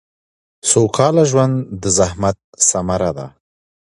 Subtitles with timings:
[0.69, 3.27] سوکاله ژوند د زحمت ثمره ده